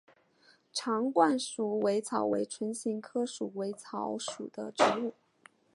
[0.73, 5.13] 长冠鼠尾草为唇形科鼠尾草属的植物。